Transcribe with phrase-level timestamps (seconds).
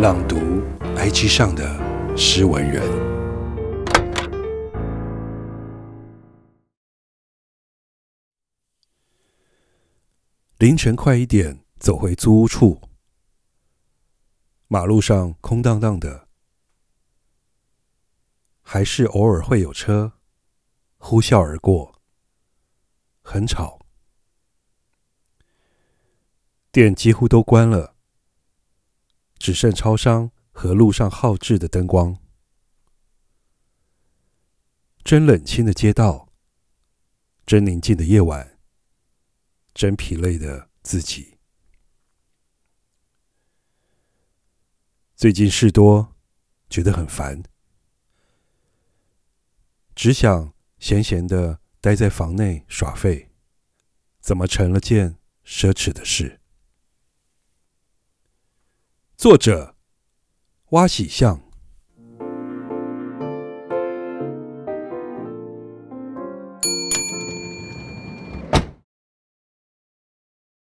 [0.00, 0.36] 朗读
[0.96, 2.82] IG 上的诗文人。
[10.56, 12.80] 凌晨快一点，走回租屋处。
[14.68, 16.28] 马路上空荡荡的，
[18.62, 20.14] 还是偶尔会有车
[20.96, 22.00] 呼啸而过，
[23.20, 23.78] 很吵。
[26.72, 27.89] 店几乎都关了。
[29.40, 32.18] 只剩超商和路上号志的灯光，
[35.02, 36.30] 真冷清的街道，
[37.46, 38.58] 真宁静的夜晚，
[39.72, 41.38] 真疲累的自己。
[45.16, 46.14] 最近事多，
[46.68, 47.42] 觉得很烦，
[49.94, 53.30] 只想闲闲的待在房内耍废，
[54.20, 56.39] 怎么成了件奢侈的事？
[59.20, 59.74] 作者：
[60.70, 61.49] 挖喜象。